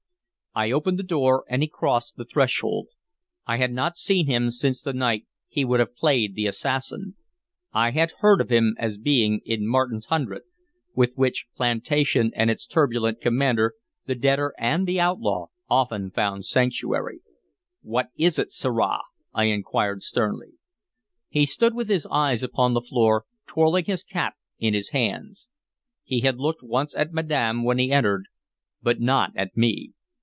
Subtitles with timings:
[0.53, 2.87] I opened the door, and he crossed the threshold.
[3.47, 7.15] I had not seen him since the night he would have played the assassin.
[7.71, 10.41] I had heard of him as being in Martin's Hundred,
[10.93, 13.75] with which plantation and its turbulent commander
[14.07, 17.21] the debtor and the outlaw often found sanctuary.
[17.81, 20.55] "What is it, sirrah?" I inquired sternly.
[21.29, 25.47] He stood with his eyes upon the floor, twirling his cap in his hands.
[26.03, 28.25] He had looked once at madam when he entered,
[28.83, 29.93] but not at me.